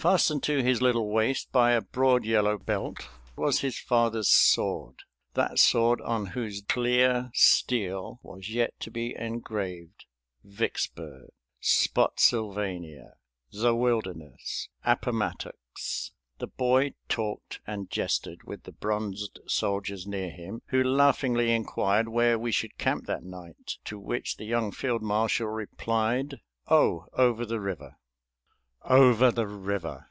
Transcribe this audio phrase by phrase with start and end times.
[0.00, 5.02] Fastened to his little waist by a broad yellow belt was his father's sword
[5.34, 10.04] that sword on whose clear steel was yet to be engraved
[10.44, 13.14] "Vicksburg," "Spotsylvania,"
[13.50, 20.80] "The Wilderness," "Appomattox." The boy talked and jested with the bronzed soldiers near him, who
[20.84, 26.36] laughingly inquired where we should camp that night; to which the young field marshal replied,
[26.68, 27.96] "Oh, over the river."
[28.90, 30.10] "Over the river!"